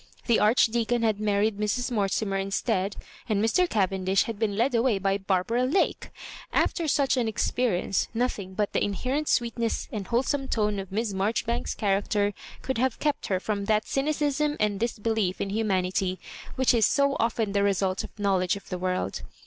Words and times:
The 0.25 0.39
Archdeacon 0.39 1.03
had 1.03 1.19
married 1.19 1.59
Mrs. 1.59 1.91
Mortimer 1.91 2.37
instead, 2.37 2.95
and 3.29 3.39
Mr. 3.39 3.67
Cav 3.67 3.89
endish 3.89 4.23
had 4.23 4.39
been 4.39 4.57
led 4.57 4.73
away 4.73 4.97
by 4.97 5.19
Barbara 5.19 5.67
Ls^el 5.67 6.09
After 6.51 6.87
such 6.87 7.17
an 7.17 7.27
experience 7.27 8.07
nothing 8.11 8.55
but 8.55 8.73
the 8.73 8.79
inhe 8.81 9.05
rent 9.05 9.27
sweetness 9.27 9.87
and 9.91 10.07
wholesome 10.07 10.47
tone 10.47 10.79
of 10.79 10.91
Miss 10.91 11.13
Mar 11.13 11.33
joribanks's 11.33 11.75
character 11.75 12.33
could 12.63 12.79
have 12.79 12.97
kept 12.97 13.27
her 13.27 13.39
from 13.39 13.65
that 13.65 13.85
cynicism 13.87 14.57
and 14.59 14.79
disbelief 14.79 15.39
in 15.39 15.51
humanity 15.51 16.19
which 16.55 16.73
is 16.73 16.87
so 16.87 17.15
often 17.19 17.51
the 17.51 17.61
result 17.61 18.03
of 18.03 18.09
knowledge 18.17 18.55
of 18.55 18.69
the 18.69 18.79
world. 18.79 19.21